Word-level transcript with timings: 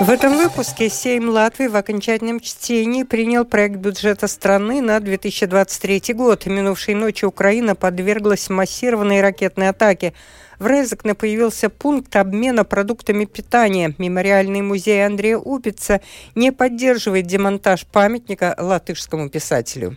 В 0.00 0.10
этом 0.10 0.36
выпуске 0.36 0.88
Сейм 0.88 1.28
Латвии 1.28 1.66
в 1.66 1.74
окончательном 1.74 2.38
чтении 2.38 3.02
принял 3.02 3.44
проект 3.44 3.76
бюджета 3.76 4.28
страны 4.28 4.80
на 4.80 5.00
2023 5.00 6.14
год. 6.14 6.46
Минувшей 6.46 6.94
ночью 6.94 7.30
Украина 7.30 7.74
подверглась 7.74 8.48
массированной 8.48 9.20
ракетной 9.20 9.70
атаке. 9.70 10.14
В 10.60 10.68
Резекне 10.68 11.14
появился 11.14 11.68
пункт 11.68 12.14
обмена 12.14 12.64
продуктами 12.64 13.24
питания. 13.24 13.92
Мемориальный 13.98 14.62
музей 14.62 15.04
Андрея 15.04 15.36
Упица 15.36 16.00
не 16.36 16.52
поддерживает 16.52 17.26
демонтаж 17.26 17.84
памятника 17.84 18.54
латышскому 18.56 19.28
писателю. 19.28 19.96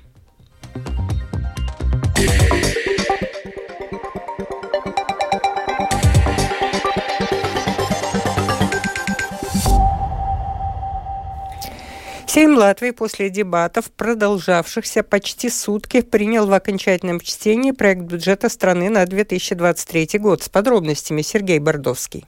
Сейм 12.34 12.58
Латвии 12.58 12.91
после 12.91 13.30
дебатов, 13.30 13.91
продолжавшихся 13.91 15.03
почти 15.03 15.49
сутки, 15.49 16.02
принял 16.02 16.48
в 16.48 16.53
окончательном 16.53 17.20
чтении 17.20 17.72
проект 17.72 18.03
бюджета 18.03 18.48
страны 18.48 18.89
на 18.89 19.05
2023 19.05 20.17
год. 20.17 20.41
С 20.41 20.48
подробностями 20.48 21.23
Сергей 21.23 21.59
Бордовский. 21.59 22.25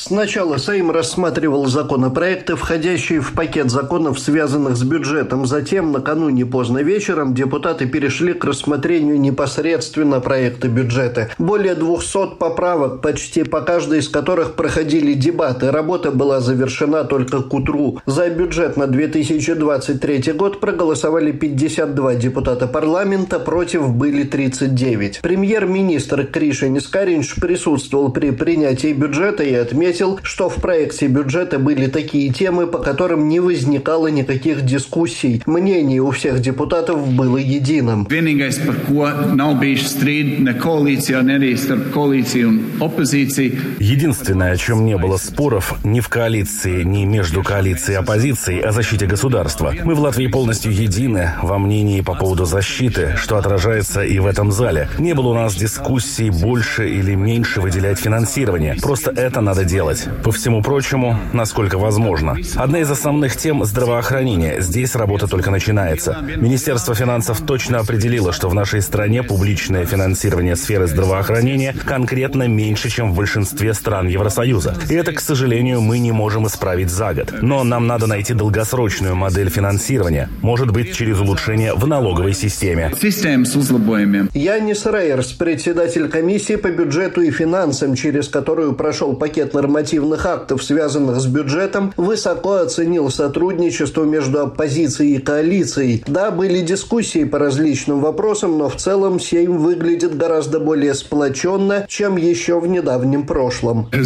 Сначала 0.00 0.58
Сейм 0.58 0.92
рассматривал 0.92 1.66
законопроекты, 1.66 2.54
входящие 2.54 3.20
в 3.20 3.32
пакет 3.32 3.68
законов, 3.68 4.20
связанных 4.20 4.76
с 4.76 4.84
бюджетом. 4.84 5.44
Затем, 5.44 5.90
накануне 5.90 6.46
поздно 6.46 6.78
вечером, 6.78 7.34
депутаты 7.34 7.84
перешли 7.86 8.32
к 8.32 8.44
рассмотрению 8.44 9.20
непосредственно 9.20 10.20
проекта 10.20 10.68
бюджета. 10.68 11.30
Более 11.38 11.74
200 11.74 12.36
поправок, 12.38 13.00
почти 13.00 13.42
по 13.42 13.60
каждой 13.60 13.98
из 13.98 14.08
которых 14.08 14.54
проходили 14.54 15.14
дебаты. 15.14 15.72
Работа 15.72 16.12
была 16.12 16.38
завершена 16.38 17.02
только 17.02 17.42
к 17.42 17.52
утру. 17.52 17.98
За 18.06 18.30
бюджет 18.30 18.76
на 18.76 18.86
2023 18.86 20.32
год 20.34 20.60
проголосовали 20.60 21.32
52 21.32 22.14
депутата 22.14 22.68
парламента, 22.68 23.40
против 23.40 23.90
были 23.90 24.22
39. 24.22 25.22
Премьер-министр 25.22 26.24
Криша 26.24 26.68
Нискаринч 26.68 27.34
присутствовал 27.34 28.12
при 28.12 28.30
принятии 28.30 28.92
бюджета 28.92 29.42
и 29.42 29.54
отметил, 29.54 29.87
отметил, 29.88 30.20
что 30.22 30.48
в 30.48 30.56
проекте 30.56 31.06
бюджета 31.06 31.58
были 31.58 31.86
такие 31.86 32.30
темы, 32.32 32.66
по 32.66 32.78
которым 32.78 33.28
не 33.28 33.40
возникало 33.40 34.08
никаких 34.08 34.62
дискуссий. 34.62 35.42
Мнение 35.46 36.00
у 36.02 36.10
всех 36.10 36.40
депутатов 36.40 37.08
было 37.08 37.38
единым. 37.38 38.06
Единственное, 43.78 44.52
о 44.52 44.56
чем 44.56 44.84
не 44.84 44.96
было 44.98 45.16
споров 45.16 45.74
ни 45.84 46.00
в 46.00 46.08
коалиции, 46.08 46.82
ни 46.82 47.04
между 47.04 47.42
коалицией 47.42 47.94
и 47.94 47.98
оппозицией 47.98 48.60
о 48.60 48.72
защите 48.72 49.06
государства. 49.06 49.74
Мы 49.84 49.94
в 49.94 50.00
Латвии 50.00 50.26
полностью 50.26 50.72
едины 50.72 51.30
во 51.42 51.58
мнении 51.58 52.02
по 52.02 52.14
поводу 52.14 52.44
защиты, 52.44 53.14
что 53.16 53.38
отражается 53.38 54.02
и 54.02 54.18
в 54.18 54.26
этом 54.26 54.52
зале. 54.52 54.88
Не 54.98 55.14
было 55.14 55.28
у 55.28 55.34
нас 55.34 55.54
дискуссий 55.54 56.28
больше 56.30 56.88
или 56.88 57.14
меньше 57.14 57.60
выделять 57.60 57.98
финансирование. 57.98 58.76
Просто 58.82 59.10
это 59.10 59.40
надо 59.40 59.64
делать 59.64 59.77
делать. 59.78 60.08
По 60.24 60.32
всему 60.32 60.60
прочему, 60.60 61.16
насколько 61.32 61.78
возможно. 61.78 62.36
Одна 62.56 62.80
из 62.80 62.90
основных 62.90 63.36
тем– 63.36 63.64
здравоохранение. 63.64 64.60
Здесь 64.60 64.96
работа 64.96 65.28
только 65.28 65.52
начинается. 65.52 66.18
Министерство 66.36 66.96
финансов 66.96 67.40
точно 67.46 67.78
определило, 67.78 68.32
что 68.32 68.48
в 68.48 68.54
нашей 68.54 68.82
стране 68.82 69.22
публичное 69.22 69.86
финансирование 69.86 70.56
сферы 70.56 70.88
здравоохранения 70.88 71.76
конкретно 71.84 72.48
меньше, 72.48 72.90
чем 72.90 73.12
в 73.12 73.16
большинстве 73.16 73.72
стран 73.72 74.08
Евросоюза. 74.08 74.74
И 74.90 74.94
это, 74.94 75.12
к 75.12 75.20
сожалению, 75.20 75.80
мы 75.80 76.00
не 76.00 76.10
можем 76.10 76.48
исправить 76.48 76.90
за 76.90 77.14
год. 77.14 77.32
Но 77.40 77.62
нам 77.62 77.86
надо 77.86 78.08
найти 78.08 78.34
долгосрочную 78.34 79.14
модель 79.14 79.48
финансирования. 79.48 80.28
Может 80.42 80.72
быть, 80.72 80.92
через 80.92 81.20
улучшение 81.20 81.74
в 81.74 81.86
налоговой 81.86 82.34
системе. 82.34 82.90
Янис 84.34 84.86
Рейерс, 84.86 85.32
председатель 85.34 86.08
комиссии 86.08 86.56
по 86.56 86.68
бюджету 86.68 87.20
и 87.20 87.30
финансам, 87.30 87.94
через 87.94 88.28
которую 88.28 88.72
прошел 88.72 89.14
пакет 89.14 89.54
нормативных 89.68 90.24
актов, 90.24 90.62
связанных 90.62 91.20
с 91.20 91.26
бюджетом, 91.26 91.92
высоко 91.98 92.54
оценил 92.54 93.10
сотрудничество 93.10 94.04
между 94.04 94.40
оппозицией 94.40 95.16
и 95.16 95.18
коалицией. 95.18 96.02
Да, 96.06 96.30
были 96.30 96.62
дискуссии 96.62 97.24
по 97.24 97.38
различным 97.38 98.00
вопросам, 98.00 98.56
но 98.56 98.70
в 98.70 98.76
целом 98.76 99.20
Сейм 99.20 99.58
выглядит 99.58 100.16
гораздо 100.16 100.58
более 100.58 100.94
сплоченно, 100.94 101.84
чем 101.86 102.16
еще 102.16 102.60
в 102.60 102.66
недавнем 102.66 103.26
прошлом. 103.26 103.90
Я 103.92 104.04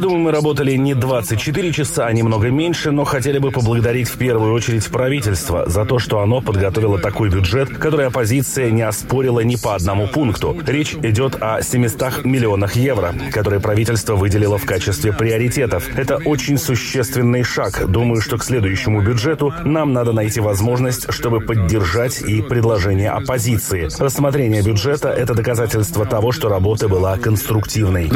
думаю, 0.00 0.18
мы 0.18 0.32
работали 0.32 0.72
не 0.72 0.94
24 0.94 1.72
часа, 1.72 2.06
а 2.06 2.12
немного 2.12 2.48
меньше, 2.48 2.90
но 2.90 3.04
хотели 3.04 3.38
бы 3.38 3.52
поблагодарить 3.52 4.08
в 4.08 4.18
первую 4.18 4.52
очередь 4.52 4.84
правительство 4.86 5.68
за 5.68 5.84
то, 5.84 6.00
что 6.00 6.20
оно 6.20 6.40
подготовило 6.40 6.98
такой 6.98 7.30
бюджет, 7.30 7.68
который 7.78 8.06
оппозиция 8.06 8.72
не 8.72 8.82
оспорила 8.82 9.38
ни 9.40 9.54
по 9.54 9.76
одному 9.76 10.08
пункту. 10.08 10.56
Речь 10.66 10.94
идет 10.94 11.36
о 11.40 11.62
700 11.62 12.24
миллионах 12.24 12.74
евро, 12.74 13.14
которые 13.30 13.60
правительство 13.60 14.14
выделило 14.16 14.58
в 14.58 14.64
качестве 14.64 15.12
приоритетов. 15.12 15.88
Это 15.96 16.16
очень 16.24 16.58
существенный 16.58 17.42
шаг. 17.42 17.86
Думаю, 17.88 18.20
что 18.20 18.38
к 18.38 18.44
следующему 18.44 19.02
бюджету 19.02 19.52
нам 19.64 19.92
надо 19.92 20.12
найти 20.12 20.40
возможность, 20.40 21.12
чтобы 21.12 21.40
поддержать 21.40 22.22
и 22.22 22.42
предложение 22.42 23.10
оппозиции. 23.10 23.88
Рассмотрение 23.98 24.62
бюджета– 24.62 25.08
это 25.16 25.34
доказательство 25.34 26.06
того, 26.06 26.32
что 26.32 26.48
работа 26.48 26.88
была 26.88 27.16
конструктивной. 27.18 28.10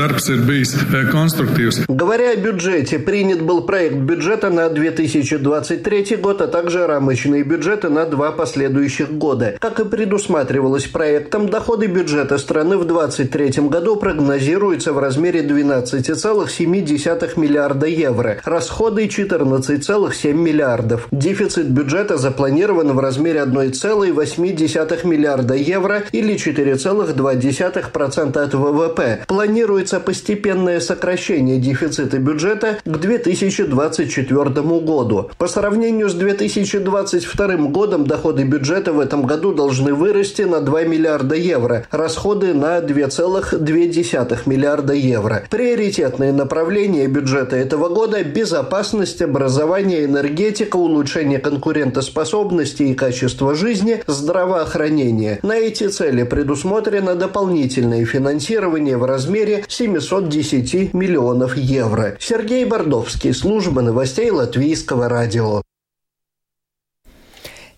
Говоря 1.89 2.31
о 2.31 2.37
бюджете, 2.37 2.99
принят 2.99 3.43
был 3.43 3.63
проект 3.63 3.97
бюджета 3.97 4.51
на 4.51 4.69
2023 4.69 6.17
год, 6.17 6.41
а 6.41 6.47
также 6.47 6.87
рамочные 6.87 7.43
бюджеты 7.43 7.89
на 7.89 8.07
два 8.07 8.33
последующих 8.33 9.11
года. 9.11 9.57
Как 9.59 9.81
и 9.81 9.85
предусматривалось 9.85 10.87
проектом, 10.87 11.49
доходы 11.49 11.87
бюджета 11.87 12.39
страны 12.39 12.77
в 12.77 12.85
2023 12.85 13.69
году 13.69 13.97
прогнозируются 13.97 14.93
в 14.93 14.99
размере 15.01 15.43
12,7 15.43 17.33
миллиарда 17.37 17.87
евро, 17.87 18.41
расходы 18.45 19.07
14,7 19.07 20.33
миллиардов. 20.33 21.09
Дефицит 21.11 21.71
бюджета 21.71 22.19
запланирован 22.19 22.93
в 22.93 23.01
размере 23.01 23.41
1,8 23.41 25.07
миллиарда 25.07 25.55
евро 25.55 26.03
или 26.13 26.35
4,2% 26.35 28.39
от 28.39 28.55
ВВП. 28.55 29.25
Планируется 29.27 30.01
постепенное 30.01 30.81
сокращение 30.81 31.59
дефицита 31.59 32.19
бюджета 32.19 32.79
к 32.85 32.97
2024 32.97 34.45
году. 34.81 35.31
По 35.39 35.49
сравнению 35.49 36.09
с 36.09 36.15
2022 36.15 37.57
годом 37.69 38.07
доходы 38.07 38.45
бюджета 38.45 38.93
в 38.93 39.01
этом 39.01 39.23
году 39.23 39.53
должны 39.53 39.95
вырасти 39.95 40.43
на 40.43 40.61
2 40.61 40.85
миллиарда 40.85 41.35
евро, 41.35 41.87
расходы 41.91 42.55
на 42.55 42.79
2,2 42.79 44.39
миллиарда 44.47 44.90
евро. 44.93 45.45
Приоритетные 45.51 46.33
направления 46.33 47.07
бюджета 47.07 47.57
этого 47.57 47.89
года– 47.89 48.23
безопасность, 48.25 49.23
образование, 49.23 50.05
энергетика, 50.05 50.77
улучшение 50.77 51.39
конкурентоспособности 51.39 52.85
и 52.85 52.95
качества 52.95 53.55
жизни, 53.55 54.03
здравоохранение. 54.07 55.39
На 55.43 55.57
эти 55.57 55.89
цели 55.89 56.23
предусмотрено 56.23 57.15
дополнительное 57.15 58.05
финансирование 58.05 58.97
в 58.97 59.05
размере 59.05 59.65
710 59.69 60.95
миллионов 60.95 61.57
евро. 61.57 62.17
Сергей 62.19 62.65
Бордовский, 62.65 63.35
служба 63.35 63.83
новостей 63.83 64.31
Латвийского 64.31 65.09
радио. 65.09 65.63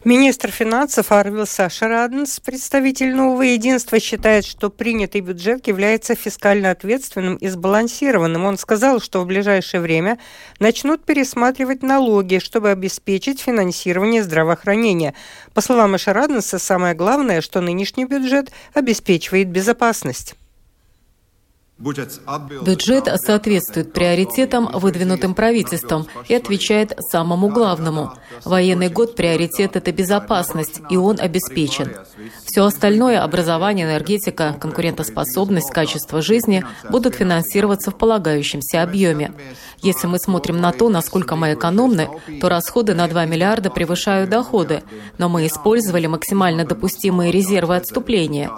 Министр 0.05 0.51
финансов 0.51 1.13
Арвил 1.13 1.47
Сашараденс, 1.47 2.41
представитель 2.41 3.15
нового 3.15 3.43
единства, 3.43 4.01
считает, 4.01 4.45
что 4.45 4.69
принятый 4.69 5.21
бюджет 5.21 5.69
является 5.69 6.17
фискально 6.17 6.73
ответственным 6.73 7.37
и 7.37 7.47
сбалансированным. 7.47 8.45
Он 8.45 8.59
сказал, 8.59 8.99
что 9.01 9.21
в 9.21 9.27
ближайшее 9.27 9.81
время 9.81 10.19
начнут 10.59 11.05
пересматривать 11.05 11.85
налоги, 11.85 12.39
чтобы 12.39 12.71
обеспечить 12.71 13.41
финансирование 13.41 14.25
здравоохранения. 14.25 15.15
По 15.55 15.61
словам 15.61 15.95
Ашараденса, 15.95 16.59
самое 16.59 16.95
главное, 16.95 17.41
что 17.41 17.61
нынешний 17.61 18.05
бюджет 18.05 18.51
обеспечивает 18.75 19.51
безопасность. 19.51 20.35
Бюджет 21.79 23.09
соответствует 23.17 23.93
приоритетам, 23.93 24.69
выдвинутым 24.73 25.35
правительством, 25.35 26.07
и 26.29 26.35
отвечает 26.35 26.93
самому 27.11 27.49
главному. 27.49 28.13
Военный 28.45 28.89
год 28.89 29.17
приоритет– 29.17 29.75
это 29.75 29.91
безопасность, 29.91 30.81
и 30.91 30.97
он 30.97 31.19
обеспечен. 31.19 31.93
Все 32.45 32.65
остальное– 32.65 33.23
образование, 33.25 33.87
энергетика, 33.87 34.55
конкурентоспособность, 34.61 35.71
качество 35.71 36.23
жизни– 36.23 36.65
будут 36.91 37.17
финансироваться 37.17 37.91
в 37.91 37.97
полагающемся 37.97 38.83
объеме. 38.83 39.33
Если 39.81 40.07
мы 40.07 40.19
смотрим 40.21 40.61
на 40.61 40.71
то, 40.71 40.89
насколько 40.89 41.35
мы 41.35 41.55
экономны, 41.55 42.09
то 42.41 42.49
расходы 42.49 42.95
на 42.95 43.09
2 43.09 43.25
миллиарда 43.25 43.71
превышают 43.71 44.31
доходы, 44.31 44.85
но 45.19 45.29
мы 45.29 45.47
использовали 45.47 46.07
максимально 46.07 46.65
допустимые 46.65 47.33
резервы 47.33 47.75
отступления. 47.75 48.53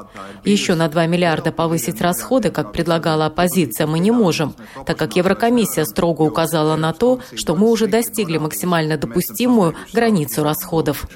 Еще 0.44 0.74
на 0.74 0.88
2 0.88 1.06
миллиарда 1.06 1.52
повысить 1.52 2.02
расходы, 2.02 2.50
как 2.50 2.72
предлагает 2.72 3.03
предлагала 3.04 3.26
оппозиция, 3.26 3.86
мы 3.86 3.98
не 3.98 4.10
можем, 4.10 4.54
так 4.86 4.96
как 4.96 5.16
Еврокомиссия 5.16 5.84
строго 5.84 6.22
указала 6.22 6.76
на 6.76 6.92
то, 6.92 7.20
что 7.36 7.54
мы 7.54 7.70
уже 7.70 7.86
достигли 7.86 8.38
максимально 8.38 8.96
допустимую 8.96 9.74
границу 9.92 10.42
расходов. 10.42 11.06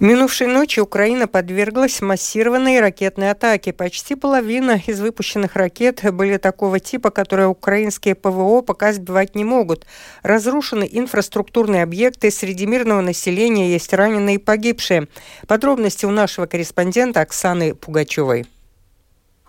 Минувшей 0.00 0.46
ночью 0.46 0.84
Украина 0.84 1.28
подверглась 1.28 2.00
массированной 2.00 2.80
ракетной 2.80 3.32
атаке. 3.32 3.74
Почти 3.74 4.14
половина 4.14 4.80
из 4.86 4.98
выпущенных 4.98 5.56
ракет 5.56 6.02
были 6.14 6.38
такого 6.38 6.80
типа, 6.80 7.10
которые 7.10 7.48
украинские 7.48 8.14
ПВО 8.14 8.62
пока 8.62 8.94
сбивать 8.94 9.34
не 9.34 9.44
могут. 9.44 9.84
Разрушены 10.22 10.88
инфраструктурные 10.90 11.82
объекты, 11.82 12.30
среди 12.30 12.64
мирного 12.64 13.02
населения 13.02 13.70
есть 13.70 13.92
раненые 13.92 14.36
и 14.36 14.38
погибшие. 14.38 15.06
Подробности 15.46 16.06
у 16.06 16.10
нашего 16.10 16.46
корреспондента 16.46 17.20
Оксаны 17.20 17.74
Пугачевой. 17.74 18.46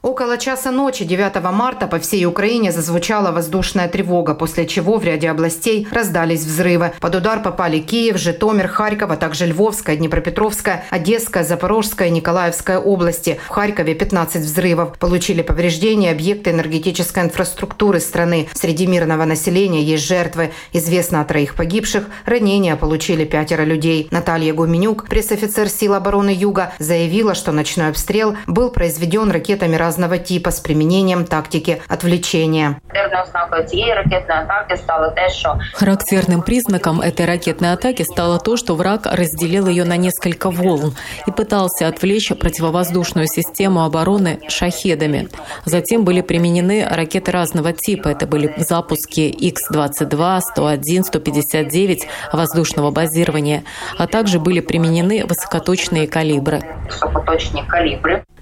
Около 0.03 0.39
часа 0.39 0.71
ночи 0.71 1.05
9 1.05 1.43
марта 1.53 1.85
по 1.85 1.99
всей 1.99 2.25
Украине 2.25 2.71
зазвучала 2.71 3.31
воздушная 3.31 3.87
тревога, 3.87 4.33
после 4.33 4.65
чего 4.65 4.97
в 4.97 5.03
ряде 5.03 5.29
областей 5.29 5.87
раздались 5.91 6.43
взрывы. 6.43 6.93
Под 6.99 7.13
удар 7.13 7.43
попали 7.43 7.77
Киев, 7.77 8.17
Житомир, 8.17 8.67
Харьков, 8.67 9.11
а 9.11 9.15
также 9.15 9.45
Львовская, 9.45 9.95
Днепропетровская, 9.97 10.85
Одесская, 10.89 11.43
Запорожская, 11.43 12.09
Николаевская 12.09 12.79
области. 12.79 13.39
В 13.45 13.49
Харькове 13.49 13.93
15 13.93 14.41
взрывов. 14.41 14.97
Получили 14.97 15.43
повреждения 15.43 16.09
объекты 16.09 16.49
энергетической 16.49 17.23
инфраструктуры 17.23 17.99
страны. 17.99 18.49
Среди 18.55 18.87
мирного 18.87 19.25
населения 19.25 19.83
есть 19.83 20.07
жертвы. 20.07 20.51
Известно 20.73 21.21
о 21.21 21.25
троих 21.25 21.53
погибших. 21.53 22.05
Ранения 22.25 22.75
получили 22.75 23.23
пятеро 23.23 23.61
людей. 23.65 24.07
Наталья 24.09 24.55
Гуменюк, 24.55 25.07
пресс-офицер 25.07 25.69
сил 25.69 25.93
обороны 25.93 26.31
Юга, 26.31 26.73
заявила, 26.79 27.35
что 27.35 27.51
ночной 27.51 27.89
обстрел 27.89 28.35
был 28.47 28.71
произведен 28.71 29.29
ракетами 29.29 29.75
разного 29.91 30.17
типа 30.17 30.51
с 30.51 30.61
применением 30.61 31.25
тактики 31.25 31.81
отвлечения. 31.89 32.79
Характерным 35.73 36.41
признаком 36.43 37.01
этой 37.01 37.25
ракетной 37.25 37.73
атаки 37.73 38.03
стало 38.03 38.39
то, 38.39 38.55
что 38.55 38.75
враг 38.75 39.05
разделил 39.05 39.67
ее 39.67 39.83
на 39.83 39.97
несколько 39.97 40.49
волн 40.49 40.95
и 41.27 41.31
пытался 41.31 41.89
отвлечь 41.89 42.29
противовоздушную 42.29 43.27
систему 43.27 43.83
обороны 43.83 44.39
шахедами. 44.47 45.27
Затем 45.65 46.05
были 46.05 46.21
применены 46.21 46.87
ракеты 46.89 47.31
разного 47.31 47.73
типа. 47.73 48.07
Это 48.07 48.25
были 48.27 48.53
запуски 48.57 49.35
Х-22, 49.41 50.39
101, 50.39 51.03
159 51.03 52.07
воздушного 52.31 52.91
базирования, 52.91 53.63
а 53.97 54.07
также 54.07 54.39
были 54.39 54.61
применены 54.61 55.25
высокоточные 55.25 56.07
калибры. 56.07 56.61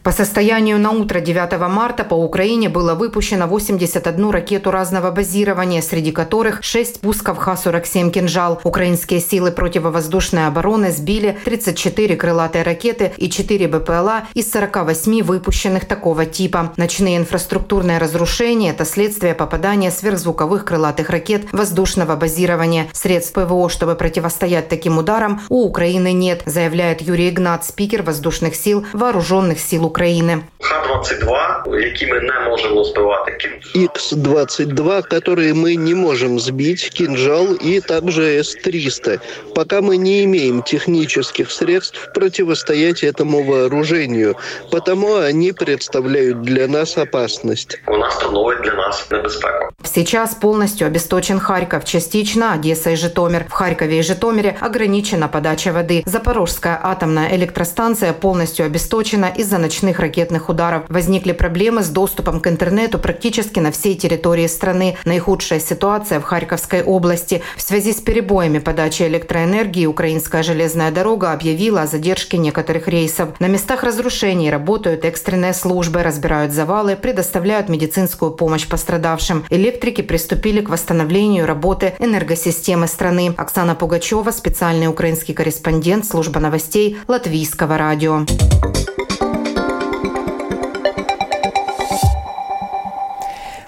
По 0.03 0.13
состоянию 0.13 0.79
на 0.79 0.91
утро 0.91 1.19
9 1.19 1.59
марта 1.69 2.05
по 2.05 2.13
Украине 2.13 2.69
было 2.69 2.95
выпущено 2.95 3.47
81 3.47 4.29
ракету 4.29 4.71
разного 4.71 5.11
базирования, 5.11 5.81
среди 5.81 6.11
которых 6.11 6.63
6 6.63 7.01
пусков 7.01 7.37
Х-47 7.37 8.09
«Кинжал». 8.11 8.61
Украинские 8.63 9.19
силы 9.19 9.51
противовоздушной 9.51 10.47
обороны 10.47 10.91
сбили 10.91 11.37
34 11.43 12.15
крылатые 12.15 12.63
ракеты 12.63 13.11
и 13.17 13.29
4 13.29 13.67
БПЛА 13.67 14.27
из 14.33 14.49
48 14.51 15.21
выпущенных 15.21 15.83
такого 15.85 16.25
типа. 16.25 16.71
Ночные 16.77 17.17
инфраструктурные 17.17 17.97
разрушения– 17.97 18.69
это 18.71 18.85
следствие 18.85 19.35
попадания 19.35 19.91
сверхзвуковых 19.91 20.63
крылатых 20.63 21.09
ракет 21.09 21.51
воздушного 21.51 22.15
базирования. 22.15 22.87
Средств 22.93 23.33
ПВО, 23.33 23.67
чтобы 23.67 23.95
противостоять 23.95 24.69
таким 24.69 24.97
ударам, 24.97 25.41
у 25.49 25.65
Украины 25.65 26.13
нет, 26.13 26.43
заявляет 26.45 27.01
Юрий 27.01 27.29
Игнат, 27.29 27.65
спикер 27.65 28.01
воздушных 28.01 28.55
сил 28.55 28.85
Вооруженных 28.93 29.59
сил 29.59 29.88
України. 29.89 30.39
Х-22, 30.59 31.79
які 31.79 32.07
ми 32.07 32.19
не 32.19 32.39
можемо 32.49 32.83
збивати 32.83 33.29
Х-22, 33.75 35.07
которые 35.07 35.53
мы 35.53 35.75
не 35.75 35.95
можем 35.95 36.39
сбить, 36.39 36.89
кинжал 36.89 37.53
и 37.53 37.79
также 37.81 38.39
С-300. 38.39 39.19
Пока 39.55 39.81
мы 39.81 39.97
не 39.97 40.23
имеем 40.23 40.63
технических 40.63 41.51
средств 41.51 42.13
противостоять 42.13 43.03
этому 43.03 43.43
вооружению, 43.43 44.35
потому 44.71 45.15
они 45.15 45.51
представляют 45.51 46.41
для 46.41 46.67
нас 46.67 46.97
опасность. 46.97 47.79
Вона 47.85 48.11
становить 48.11 48.61
для 48.61 48.73
нас 48.73 49.07
небезпеку. 49.11 49.73
Сейчас 49.83 50.35
полностью 50.35 50.87
обесточен 50.87 51.39
Харьков, 51.39 51.85
частично 51.85 52.53
Одесса 52.53 52.91
и 52.91 52.95
Житомир. 52.95 53.45
В 53.47 53.51
Харькове 53.51 53.99
и 53.99 54.01
Житомире 54.03 54.57
ограничена 54.59 55.27
подача 55.27 55.71
воды. 55.71 56.03
Запорожская 56.05 56.79
атомная 56.81 57.35
электростанция 57.35 58.13
полностью 58.13 58.65
обесточена 58.65 59.31
из-за 59.35 59.57
ночных 59.57 59.99
ракетных 59.99 60.49
ударов. 60.49 60.83
Возникли 60.89 61.31
проблемы 61.31 61.83
с 61.83 61.89
доступом 61.89 62.41
к 62.41 62.47
интернету 62.47 62.99
практически 62.99 63.59
на 63.59 63.71
всей 63.71 63.95
территории 63.95 64.47
страны. 64.47 64.97
Наихудшая 65.05 65.59
ситуация 65.59 66.19
в 66.19 66.23
Харьковской 66.23 66.83
области. 66.83 67.41
В 67.55 67.61
связи 67.61 67.93
с 67.93 68.01
перебоями 68.01 68.59
подачи 68.59 69.03
электроэнергии 69.03 69.85
украинская 69.85 70.43
железная 70.43 70.91
дорога 70.91 71.31
объявила 71.31 71.83
о 71.83 71.87
задержке 71.87 72.37
некоторых 72.37 72.87
рейсов. 72.87 73.29
На 73.39 73.47
местах 73.47 73.83
разрушений 73.83 74.49
работают 74.49 75.05
экстренные 75.05 75.53
службы, 75.53 76.03
разбирают 76.03 76.51
завалы, 76.51 76.95
предоставляют 76.95 77.69
медицинскую 77.69 78.31
помощь 78.31 78.67
пострадавшим. 78.67 79.45
Электрики 79.69 80.01
приступили 80.01 80.61
к 80.61 80.69
восстановлению 80.69 81.45
работы 81.45 81.93
энергосистемы 81.99 82.87
страны. 82.87 83.35
Оксана 83.37 83.75
Пугачева, 83.75 84.31
специальный 84.31 84.87
украинский 84.87 85.35
корреспондент 85.35 86.05
служба 86.05 86.39
новостей 86.39 86.97
Латвийского 87.07 87.77
радио. 87.77 88.25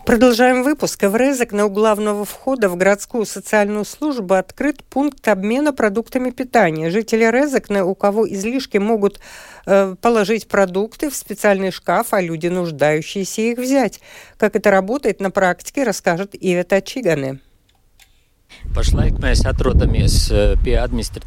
Продолжаем 0.06 0.64
выпуск. 0.64 1.04
В 1.04 1.16
Резекне 1.16 1.64
у 1.64 1.70
главного 1.70 2.26
входа 2.26 2.70
в 2.70 2.76
городскую 2.76 3.26
социальную 3.26 3.86
службу 3.86 4.34
открыт 4.34 4.84
пункт 4.84 5.28
обмена 5.28 5.74
продуктами 5.74 6.32
питания. 6.32 6.90
Жители 6.90 7.24
Резекне, 7.24 7.84
у 7.84 7.94
кого 7.94 8.28
излишки, 8.28 8.80
могут 8.80 9.20
э, 9.68 9.96
положить 10.02 10.48
продукты 10.48 11.12
в 11.12 11.16
специальный 11.16 11.70
шкаф, 11.72 12.14
а 12.14 12.22
люди, 12.22 12.48
нуждающиеся, 12.48 13.42
их 13.42 13.60
взять. 13.60 14.02
Как 14.38 14.56
это 14.56 14.72
работает 14.72 15.20
на 15.20 15.30
практике, 15.30 15.84
расскажет 15.84 16.32
Ивета 16.34 16.82
Чиганы. 16.82 17.40
Э, 20.32 20.56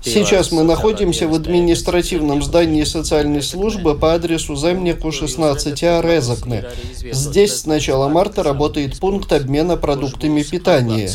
Сейчас 0.03 0.53
мы 0.53 0.63
находимся 0.63 1.29
в 1.29 1.35
административном 1.35 2.43
здании 2.43 2.85
социальной 2.85 3.43
службы 3.43 3.95
по 3.97 4.15
адресу 4.15 4.57
Земнику 4.57 5.09
16А 5.09 6.01
Резакне. 6.03 6.65
Здесь 7.13 7.55
с 7.55 7.67
начала 7.67 8.09
марта 8.09 8.43
работает 8.43 8.99
пункт 8.99 9.33
обмена 9.33 9.77
продуктами 9.77 10.43
питания. 10.43 11.09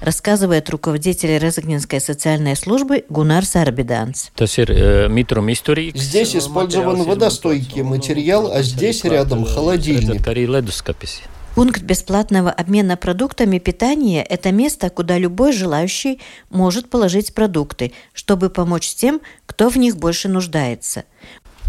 Рассказывает 0.00 0.68
руководитель 0.68 1.38
Резакнинской 1.38 1.98
социальной 2.00 2.56
службы 2.56 3.04
Гунар 3.08 3.44
Сарбиданс. 3.46 4.32
Э, 4.36 5.08
здесь 5.94 6.36
использован 6.36 7.02
водостойкий 7.04 7.82
материал, 7.82 8.50
а 8.52 8.62
здесь 8.62 9.04
рядом 9.04 9.44
холодильник. 9.46 10.22
Пункт 11.54 11.82
бесплатного 11.82 12.50
обмена 12.50 12.96
продуктами 12.96 13.58
питания– 13.58 14.22
это 14.28 14.50
место, 14.50 14.90
куда 14.90 15.18
любой 15.18 15.52
желающий 15.52 16.20
может 16.50 16.90
положить 16.90 17.32
продукты, 17.32 17.92
чтобы 18.12 18.50
помочь 18.50 18.92
тем, 18.94 19.20
кто 19.46 19.68
в 19.68 19.76
них 19.76 19.96
больше 19.96 20.28
нуждается. 20.28 21.04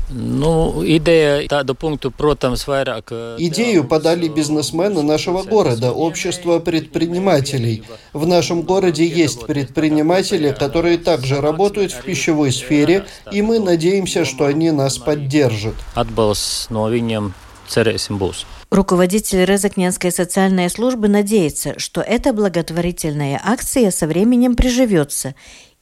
Ну, 0.10 0.84
идея 0.84 1.48
до 1.64 1.76
пункту, 1.76 2.10
протams, 2.10 2.66
vairāk... 2.66 3.38
Идею 3.38 3.84
подали 3.84 4.28
бизнесмены 4.28 5.04
нашего 5.04 5.44
города, 5.44 5.92
общество 5.92 6.58
предпринимателей. 6.58 7.84
В 8.14 8.26
нашем 8.26 8.64
городе 8.64 9.06
есть 9.06 9.46
предприниматели, 9.46 10.52
которые 10.52 10.98
также 10.98 11.42
работают 11.42 11.92
в 11.92 12.02
пищевой 12.02 12.52
сфере, 12.52 13.06
и 13.32 13.44
мы 13.44 13.60
надеемся, 13.60 14.26
что 14.26 14.46
они 14.46 14.72
нас 14.72 14.98
поддержат. 14.98 15.76
Atbalsts 15.96 16.70
no 16.70 16.90
viņiem 16.90 17.34
cerēsim 17.70 18.18
būs. 18.18 18.46
Руководитель 18.76 19.46
Резакненской 19.46 20.12
социальной 20.12 20.70
службы 20.70 21.08
надеется, 21.08 21.80
что 21.80 22.02
эта 22.02 22.34
благотворительная 22.34 23.40
акция 23.42 23.90
со 23.90 24.06
временем 24.06 24.58
приживется, 24.58 25.34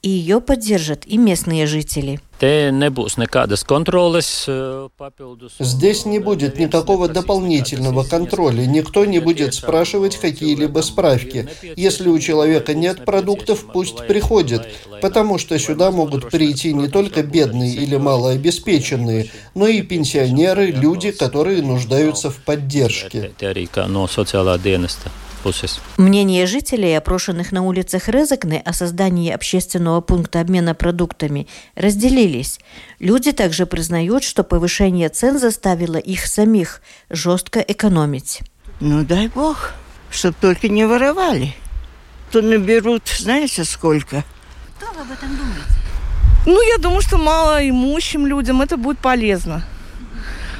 и 0.04 0.10
ее 0.10 0.42
поддержат 0.42 1.08
и 1.08 1.18
местные 1.18 1.66
жители. 1.66 2.20
Э, 4.48 4.90
Здесь 5.60 6.06
не 6.06 6.20
будет 6.20 6.60
никакого 6.60 7.08
дополнительного 7.08 8.04
контроля. 8.04 8.66
Никто 8.66 9.06
не 9.06 9.20
будет 9.20 9.54
спрашивать 9.54 10.18
какие-либо 10.18 10.82
справки. 10.82 11.48
Если 11.78 12.10
у 12.10 12.20
человека 12.20 12.74
нет 12.74 13.06
продуктов, 13.06 13.66
пусть 13.72 14.06
приходит, 14.06 14.68
потому 15.02 15.38
что 15.38 15.58
сюда 15.58 15.90
могут 15.92 16.30
прийти 16.30 16.74
не 16.74 16.90
только 16.90 17.24
бедные 17.24 17.74
или 17.74 17.96
малообеспеченные, 17.96 19.30
но 19.56 19.68
и 19.68 19.82
пенсионеры, 19.84 20.66
люди, 20.66 21.12
которые 21.12 21.62
нуждаются 21.62 22.30
в 22.30 22.44
поддержке. 22.44 23.32
Мнение 25.98 26.46
жителей, 26.46 26.98
опрошенных 26.98 27.52
на 27.52 27.64
улицах 27.64 28.08
Резакны 28.08 28.62
о 28.64 28.74
создании 28.74 29.32
общественного 29.32 30.02
пункта 30.02 30.40
обмена 30.40 30.74
продуктами, 30.74 31.48
разделились. 31.76 32.60
Люди 33.00 33.32
также 33.32 33.66
признают, 33.66 34.24
что 34.24 34.44
повышение 34.44 35.10
цен 35.10 35.40
заставило 35.40 35.98
их 35.98 36.26
самих 36.28 36.82
жестко 37.10 37.60
экономить. 37.60 38.42
Ну 38.80 39.04
дай 39.04 39.28
бог, 39.28 39.72
чтобы 40.10 40.36
только 40.40 40.70
не 40.70 40.86
воровали. 40.86 41.54
То 42.32 42.42
наберут, 42.42 43.08
знаете, 43.08 43.64
сколько? 43.64 44.24
Что 44.78 44.92
вы 44.94 45.02
об 45.02 45.12
этом 45.12 45.30
думаете? 45.36 45.84
Ну, 46.46 46.62
я 46.62 46.78
думаю, 46.78 47.02
что 47.02 47.18
малоимущим 47.18 48.28
людям 48.28 48.62
это 48.62 48.76
будет 48.76 49.00
полезно. 49.00 49.64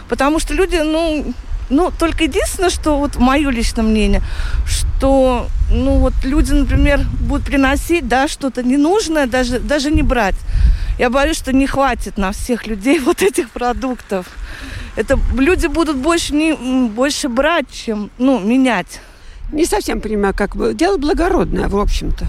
Потому 0.08 0.40
что 0.40 0.54
люди, 0.54 0.78
ну, 0.78 1.34
ну, 1.74 1.92
только 1.98 2.26
единственное, 2.26 2.70
что 2.70 2.98
вот 2.98 3.18
мое 3.18 3.50
личное 3.50 3.84
мнение, 3.84 4.22
что, 4.66 5.48
ну, 5.72 5.98
вот 5.98 6.14
люди, 6.24 6.54
например, 6.54 7.02
будут 7.20 7.46
приносить, 7.46 8.08
да, 8.08 8.28
что-то 8.28 8.64
ненужное, 8.64 9.28
даже, 9.28 9.60
даже 9.60 9.92
не 9.92 10.04
брать. 10.04 10.36
Я 11.00 11.10
боюсь, 11.10 11.38
что 11.38 11.52
не 11.52 11.66
хватит 11.68 12.18
на 12.18 12.32
всех 12.32 12.68
людей 12.68 13.00
вот 13.06 13.22
этих 13.22 13.50
продуктов. 13.50 14.28
Это 14.96 15.18
люди 15.38 15.68
будут 15.68 15.98
больше, 15.98 16.34
не, 16.36 16.54
больше 16.88 17.28
брать, 17.28 17.72
чем, 17.72 18.12
ну, 18.18 18.40
менять. 18.40 19.02
Не 19.52 19.66
совсем 19.66 20.02
понимаю, 20.02 20.34
как 20.38 20.56
бы. 20.56 20.74
Дело 20.74 20.98
благородное, 20.98 21.68
в 21.68 21.78
общем-то. 21.78 22.26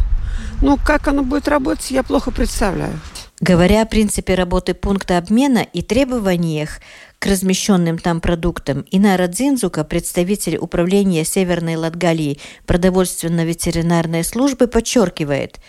Ну, 0.62 0.78
как 0.78 1.08
оно 1.08 1.22
будет 1.22 1.48
работать, 1.48 1.90
я 1.90 2.02
плохо 2.02 2.30
представляю. 2.30 2.98
Говоря 3.46 3.82
о 3.82 3.84
принципе 3.84 4.36
работы 4.36 4.72
пункта 4.72 5.18
обмена 5.18 5.58
и 5.58 5.82
требованиях 5.82 6.80
к 7.18 7.26
размещенным 7.26 7.98
там 7.98 8.22
продуктам, 8.22 8.86
Инара 8.90 9.26
Дзинзука, 9.26 9.84
представитель 9.84 10.56
управления 10.56 11.26
Северной 11.26 11.76
Латгалии 11.76 12.40
продовольственно-ветеринарной 12.64 14.24
службы, 14.24 14.66
подчеркивает, 14.66 15.60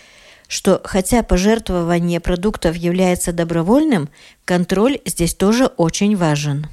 что 0.47 0.79
хотя 0.85 1.21
пожертвование 1.21 2.21
продуктов 2.21 2.77
является 2.77 3.33
добровольным, 3.33 4.07
контроль 4.45 5.01
здесь 5.05 5.35
тоже 5.35 5.65
очень 5.65 6.15
важен. 6.15 6.67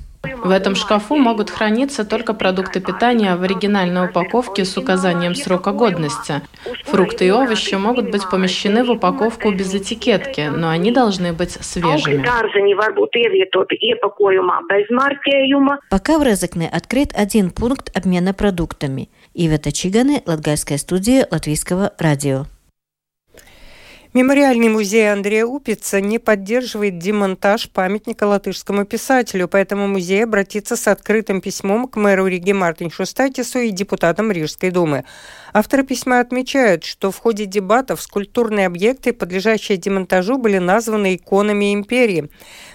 В 0.44 0.50
этом 0.50 0.74
шкафу 0.74 1.16
могут 1.16 1.50
храниться 1.50 2.04
только 2.04 2.34
продукты 2.34 2.80
питания 2.80 3.36
в 3.36 3.42
оригинальной 3.42 4.06
упаковке 4.06 4.64
с 4.64 4.76
указанием 4.76 5.34
срока 5.34 5.72
годности. 5.72 6.42
Фрукты 6.84 7.26
и 7.26 7.30
овощи 7.30 7.74
могут 7.74 8.10
быть 8.10 8.28
помещены 8.28 8.84
в 8.84 8.90
упаковку 8.90 9.52
без 9.52 9.74
этикетки, 9.74 10.50
но 10.54 10.68
они 10.68 10.90
должны 10.90 11.32
быть 11.32 11.52
свежими. 11.52 12.22
Пока 15.90 16.18
в 16.18 16.22
Резекне 16.22 16.68
открыт 16.68 17.12
один 17.14 17.50
пункт 17.50 17.96
обмена 17.96 18.34
продуктами. 18.34 19.10
Ивета 19.34 19.72
Чиганы, 19.72 20.22
Латгальская 20.26 20.78
студия 20.78 21.26
Латвийского 21.30 21.92
радио. 21.98 22.46
Мемориальный 24.14 24.68
музей 24.68 25.10
Андрея 25.10 25.46
Упица 25.46 25.98
не 26.02 26.18
поддерживает 26.18 26.98
демонтаж 26.98 27.70
памятника 27.70 28.24
латышскому 28.24 28.84
писателю, 28.84 29.48
поэтому 29.48 29.88
музей 29.88 30.24
обратится 30.24 30.76
с 30.76 30.86
открытым 30.86 31.40
письмом 31.40 31.88
к 31.88 31.96
мэру 31.96 32.26
Риги 32.26 32.52
Мартин 32.52 32.90
Шустатису 32.90 33.60
и 33.60 33.70
депутатам 33.70 34.30
Рижской 34.30 34.70
думы. 34.70 35.04
Авторы 35.54 35.82
письма 35.82 36.20
отмечают, 36.20 36.82
что 36.82 37.10
в 37.10 37.18
ходе 37.18 37.44
дебатов 37.44 38.00
скульптурные 38.00 38.66
объекты, 38.66 39.12
подлежащие 39.12 39.76
демонтажу, 39.76 40.38
были 40.38 40.56
названы 40.56 41.16
иконами 41.16 41.74
империи. 41.74 42.30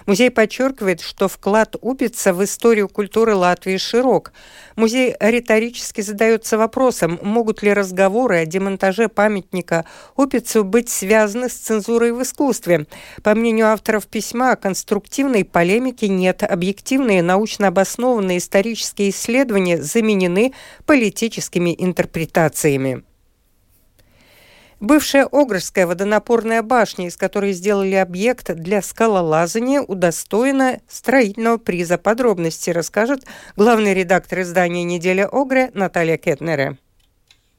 Музей 0.06 0.30
подчеркивает, 0.30 1.00
что 1.00 1.26
вклад 1.26 1.74
Упица 1.80 2.32
в 2.32 2.44
историю 2.44 2.88
культуры 2.88 3.34
Латвии 3.34 3.78
широк. 3.78 4.32
Музей 4.76 5.16
риторически 5.18 6.02
задается 6.02 6.56
вопросом, 6.56 7.18
могут 7.20 7.62
ли 7.64 7.72
разговоры 7.72 8.36
о 8.36 8.46
демонтаже 8.46 9.08
памятника 9.08 9.84
Упицу 10.14 10.62
быть 10.62 10.88
связаны 10.88 11.48
с 11.48 11.54
цензурой 11.54 12.12
в 12.12 12.22
искусстве. 12.22 12.86
По 13.24 13.34
мнению 13.34 13.66
авторов 13.66 14.06
письма, 14.06 14.54
конструктивной 14.54 15.44
полемики 15.44 16.04
нет. 16.04 16.44
Объективные, 16.44 17.22
научно 17.22 17.68
обоснованные 17.68 18.38
исторические 18.38 19.10
исследования 19.10 19.82
заменены 19.82 20.52
политическими 20.86 21.74
интерпретациями 21.76 22.67
инновациями. 22.76 23.04
Бывшая 24.80 25.26
Огрская 25.26 25.88
водонапорная 25.88 26.62
башня, 26.62 27.08
из 27.08 27.16
которой 27.16 27.52
сделали 27.52 27.96
объект 27.96 28.54
для 28.54 28.80
скалолазания, 28.80 29.80
удостоена 29.80 30.78
строительного 30.86 31.56
приза. 31.56 31.98
Подробности 31.98 32.70
расскажет 32.70 33.24
главный 33.56 33.92
редактор 33.92 34.42
издания 34.42 34.84
«Неделя 34.84 35.26
Огры» 35.26 35.72
Наталья 35.74 36.16
Кетнере. 36.16 36.78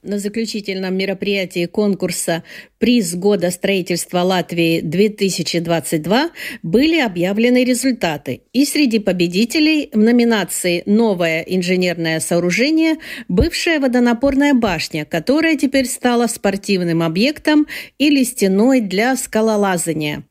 На 0.01 0.17
заключительном 0.17 0.95
мероприятии 0.95 1.65
конкурса 1.65 2.43
«Приз 2.77 3.15
года 3.15 3.51
строительства 3.51 4.19
Латвии-2022» 4.19 6.29
были 6.63 7.01
объявлены 7.01 7.65
результаты. 7.65 8.43
И 8.53 8.63
среди 8.63 8.99
победителей 8.99 9.89
в 9.91 9.97
номинации 9.97 10.83
«Новое 10.85 11.41
инженерное 11.41 12.21
сооружение» 12.21 12.95
бывшая 13.27 13.81
водонапорная 13.81 14.53
башня, 14.53 15.03
которая 15.03 15.57
теперь 15.57 15.85
стала 15.85 16.27
спортивным 16.27 17.03
объектом 17.03 17.67
или 17.97 18.23
стеной 18.23 18.79
для 18.79 19.17
скалолазания. 19.17 20.23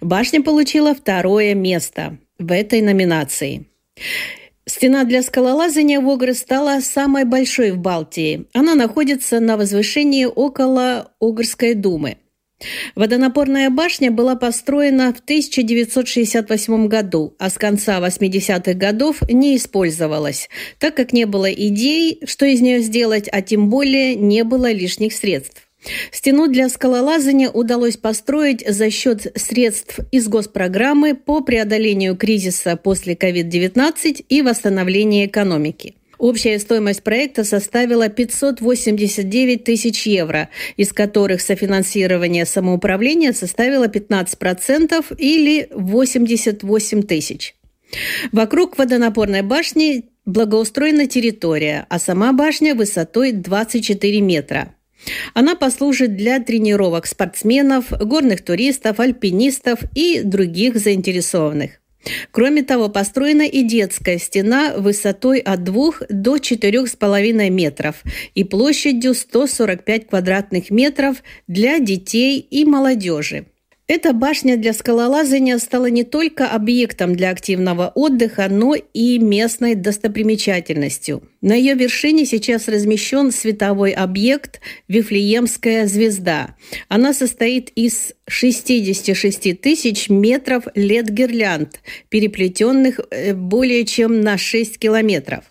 Башня 0.00 0.42
получила 0.42 0.96
второе 0.96 1.54
место 1.54 2.18
в 2.40 2.50
этой 2.50 2.80
номинации. 2.80 3.66
Стена 4.64 5.04
для 5.04 5.22
скалолазания 5.22 6.00
в 6.00 6.08
Огры 6.08 6.34
стала 6.34 6.80
самой 6.80 7.24
большой 7.24 7.72
в 7.72 7.78
Балтии. 7.78 8.46
Она 8.52 8.74
находится 8.74 9.40
на 9.40 9.56
возвышении 9.56 10.24
около 10.24 11.12
Огрской 11.20 11.74
думы. 11.74 12.18
Водонапорная 12.94 13.70
башня 13.70 14.12
была 14.12 14.36
построена 14.36 15.12
в 15.12 15.18
1968 15.18 16.86
году, 16.86 17.34
а 17.40 17.50
с 17.50 17.54
конца 17.54 17.98
80-х 17.98 18.74
годов 18.74 19.22
не 19.28 19.56
использовалась, 19.56 20.48
так 20.78 20.94
как 20.94 21.12
не 21.12 21.24
было 21.24 21.52
идей, 21.52 22.20
что 22.24 22.46
из 22.46 22.60
нее 22.60 22.80
сделать, 22.80 23.28
а 23.32 23.42
тем 23.42 23.68
более 23.68 24.14
не 24.14 24.44
было 24.44 24.70
лишних 24.70 25.12
средств. 25.12 25.68
Стену 26.12 26.48
для 26.48 26.68
скалолазания 26.68 27.50
удалось 27.50 27.96
построить 27.96 28.64
за 28.66 28.90
счет 28.90 29.32
средств 29.36 29.98
из 30.10 30.28
госпрограммы 30.28 31.14
по 31.14 31.40
преодолению 31.40 32.16
кризиса 32.16 32.76
после 32.76 33.14
COVID-19 33.14 34.24
и 34.28 34.42
восстановления 34.42 35.26
экономики. 35.26 35.96
Общая 36.18 36.60
стоимость 36.60 37.02
проекта 37.02 37.42
составила 37.42 38.08
589 38.08 39.64
тысяч 39.64 40.06
евро, 40.06 40.50
из 40.76 40.92
которых 40.92 41.40
софинансирование 41.40 42.46
самоуправления 42.46 43.32
составило 43.32 43.88
15% 43.88 45.16
или 45.18 45.66
88 45.72 47.02
тысяч. 47.02 47.56
Вокруг 48.30 48.78
водонапорной 48.78 49.42
башни 49.42 50.04
благоустроена 50.24 51.08
территория, 51.08 51.86
а 51.88 51.98
сама 51.98 52.32
башня 52.32 52.76
высотой 52.76 53.32
24 53.32 54.20
метра. 54.20 54.76
Она 55.34 55.54
послужит 55.54 56.16
для 56.16 56.40
тренировок 56.40 57.06
спортсменов, 57.06 57.90
горных 57.90 58.42
туристов, 58.42 59.00
альпинистов 59.00 59.80
и 59.94 60.22
других 60.22 60.76
заинтересованных. 60.76 61.82
Кроме 62.30 62.62
того, 62.62 62.88
построена 62.88 63.42
и 63.42 63.62
детская 63.62 64.18
стена 64.18 64.74
высотой 64.76 65.38
от 65.38 65.62
2 65.62 65.92
до 66.08 66.36
4,5 66.36 67.50
метров 67.50 68.02
и 68.34 68.44
площадью 68.44 69.14
145 69.14 70.08
квадратных 70.08 70.70
метров 70.70 71.22
для 71.46 71.78
детей 71.78 72.40
и 72.40 72.64
молодежи. 72.64 73.46
Эта 73.94 74.14
башня 74.14 74.56
для 74.56 74.72
скалолазания 74.72 75.58
стала 75.58 75.84
не 75.84 76.02
только 76.02 76.48
объектом 76.48 77.14
для 77.14 77.28
активного 77.28 77.92
отдыха, 77.94 78.46
но 78.48 78.74
и 78.74 79.18
местной 79.18 79.74
достопримечательностью. 79.74 81.28
На 81.42 81.52
ее 81.52 81.74
вершине 81.74 82.24
сейчас 82.24 82.68
размещен 82.68 83.30
световой 83.30 83.90
объект 83.90 84.62
«Вифлеемская 84.88 85.86
звезда». 85.86 86.56
Она 86.88 87.12
состоит 87.12 87.68
из 87.74 88.14
66 88.28 89.60
тысяч 89.60 90.08
метров 90.08 90.64
лет-гирлянд, 90.74 91.82
переплетенных 92.08 92.98
э, 93.10 93.34
более 93.34 93.84
чем 93.84 94.22
на 94.22 94.38
6 94.38 94.78
километров. 94.78 95.44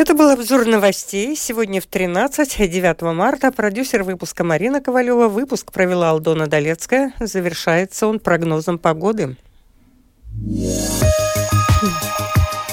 Это 0.00 0.14
был 0.14 0.30
обзор 0.30 0.64
новостей. 0.64 1.36
Сегодня 1.36 1.78
в 1.82 1.84
13, 1.84 2.56
9 2.70 3.02
марта. 3.02 3.52
Продюсер 3.52 4.02
выпуска 4.02 4.42
Марина 4.44 4.80
Ковалева. 4.80 5.28
Выпуск 5.28 5.72
провела 5.72 6.08
Алдона 6.08 6.46
Долецкая. 6.46 7.12
Завершается 7.20 8.06
он 8.06 8.18
прогнозом 8.18 8.78
погоды. 8.78 9.36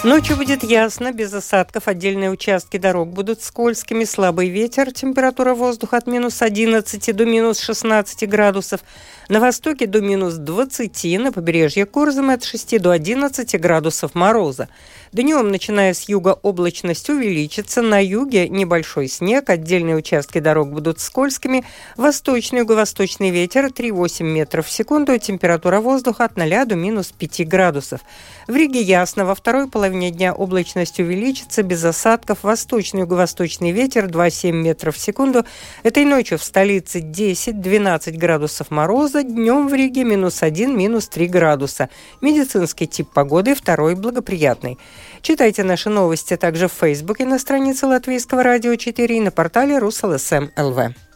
Ночью 0.04 0.38
будет 0.38 0.64
ясно, 0.64 1.12
без 1.12 1.34
осадков. 1.34 1.90
Отдельные 1.90 2.30
участки 2.30 2.78
дорог 2.78 3.10
будут 3.10 3.42
скользкими. 3.42 4.06
Слабый 4.06 4.48
ветер. 4.48 4.94
Температура 4.94 5.54
воздуха 5.54 5.98
от 5.98 6.08
минус 6.08 6.42
11 6.42 7.14
до 7.14 7.26
минус 7.26 7.60
16 7.60 8.30
градусов. 8.30 8.82
На 9.28 9.42
востоке 9.42 9.86
до 9.86 10.00
минус 10.00 10.36
20. 10.36 11.20
На 11.20 11.34
побережье 11.34 11.86
Курзамы 11.86 12.34
от 12.34 12.46
6 12.46 12.80
до 12.80 12.92
11 12.92 13.60
градусов 13.60 14.16
мороза. 14.16 14.70
Днем, 15.14 15.48
начиная 15.50 15.94
с 15.94 16.10
юга, 16.10 16.38
облачность 16.42 17.10
увеличится. 17.10 17.82
На 17.82 18.04
юге 18.04 18.50
небольшой 18.50 19.08
снег. 19.08 19.50
Отдельные 19.50 19.96
участки 19.96 20.40
дорог 20.40 20.70
будут 20.70 21.00
скользкими. 21.00 21.64
Восточный 21.96 22.60
юго-восточный 22.60 23.30
ветер 23.30 23.68
3,8 23.68 24.24
метров 24.24 24.68
в 24.68 24.72
секунду. 24.72 25.18
Температура 25.18 25.80
воздуха 25.80 26.26
от 26.26 26.36
0 26.36 26.66
до 26.66 26.76
минус 26.76 27.14
5 27.18 27.48
градусов. 27.48 28.02
В 28.48 28.56
Риге 28.56 28.82
ясно. 28.82 29.24
Во 29.24 29.34
второй 29.34 29.70
половине 29.70 30.12
дня 30.12 30.34
облачность 30.34 31.00
увеличится, 31.00 31.64
без 31.64 31.86
осадков. 31.86 32.40
Восточный 32.44 33.02
юго-восточный 33.02 33.72
ветер 33.72 34.08
2,7 34.08 34.52
метров 34.52 34.98
в 34.98 35.00
секунду. 35.00 35.46
Этой 35.84 36.04
ночью 36.04 36.38
в 36.38 36.44
столице 36.44 37.00
10-12 37.00 38.18
градусов 38.18 38.72
мороза, 38.72 39.24
днем 39.24 39.70
в 39.70 39.74
Риге 39.74 40.04
минус 40.04 40.44
1, 40.44 40.78
минус 40.78 41.08
3 41.08 41.28
градуса. 41.28 41.90
Медицинский 42.20 42.88
тип 42.88 43.08
погоды 43.14 43.56
второй 43.56 43.96
благоприятный. 43.96 44.78
Читайте 45.22 45.64
наши 45.64 45.90
новости 45.90 46.38
также 46.38 46.68
в 46.68 46.74
Фейсбуке 46.74 47.26
на 47.26 47.40
странице 47.40 47.86
Латвийского 47.86 48.44
радио 48.44 48.76
4 48.76 49.18
и 49.18 49.20
на 49.20 49.32
портале 49.32 49.78
РусЛСМ 49.78 50.50
ЛВ. 50.58 51.07